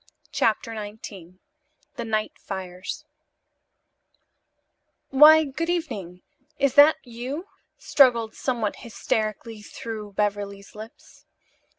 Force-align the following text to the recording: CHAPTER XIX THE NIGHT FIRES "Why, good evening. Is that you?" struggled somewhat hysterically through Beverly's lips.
CHAPTER 0.31 0.73
XIX 0.75 1.35
THE 1.95 2.05
NIGHT 2.05 2.31
FIRES 2.39 3.05
"Why, 5.11 5.43
good 5.43 5.69
evening. 5.69 6.23
Is 6.57 6.73
that 6.73 6.95
you?" 7.03 7.45
struggled 7.77 8.33
somewhat 8.33 8.77
hysterically 8.77 9.61
through 9.61 10.13
Beverly's 10.13 10.73
lips. 10.73 11.25